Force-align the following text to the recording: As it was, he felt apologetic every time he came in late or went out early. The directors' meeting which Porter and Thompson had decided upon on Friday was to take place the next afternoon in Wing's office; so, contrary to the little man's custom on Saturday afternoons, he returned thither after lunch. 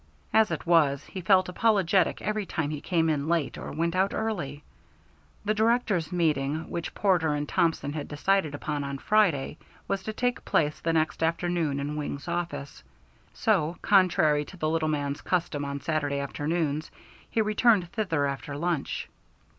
As 0.33 0.49
it 0.49 0.65
was, 0.65 1.05
he 1.05 1.21
felt 1.21 1.47
apologetic 1.47 2.23
every 2.23 2.47
time 2.47 2.71
he 2.71 2.81
came 2.81 3.07
in 3.07 3.27
late 3.27 3.55
or 3.59 3.71
went 3.71 3.95
out 3.95 4.15
early. 4.15 4.63
The 5.45 5.53
directors' 5.53 6.11
meeting 6.11 6.71
which 6.71 6.95
Porter 6.95 7.35
and 7.35 7.47
Thompson 7.47 7.93
had 7.93 8.07
decided 8.07 8.55
upon 8.55 8.83
on 8.83 8.97
Friday 8.97 9.59
was 9.87 10.01
to 10.01 10.11
take 10.13 10.43
place 10.43 10.79
the 10.79 10.91
next 10.91 11.21
afternoon 11.21 11.79
in 11.79 11.97
Wing's 11.97 12.27
office; 12.27 12.83
so, 13.31 13.77
contrary 13.83 14.43
to 14.45 14.57
the 14.57 14.69
little 14.71 14.89
man's 14.89 15.21
custom 15.21 15.63
on 15.63 15.79
Saturday 15.81 16.17
afternoons, 16.19 16.89
he 17.29 17.39
returned 17.43 17.87
thither 17.91 18.25
after 18.25 18.57
lunch. 18.57 19.07